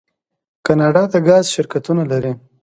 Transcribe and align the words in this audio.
کاناډا 0.65 1.03
د 1.11 1.15
ګاز 1.27 1.45
شرکتونه 1.55 2.03
لري. 2.11 2.33